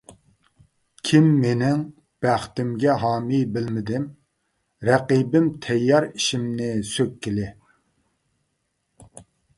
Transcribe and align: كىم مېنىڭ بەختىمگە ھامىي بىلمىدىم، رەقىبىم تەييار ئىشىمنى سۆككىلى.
كىم 1.09 1.27
مېنىڭ 1.41 1.83
بەختىمگە 2.25 2.95
ھامىي 3.03 3.45
بىلمىدىم، 3.57 4.07
رەقىبىم 4.89 5.53
تەييار 5.67 6.09
ئىشىمنى 6.11 6.71
سۆككىلى. 6.97 7.49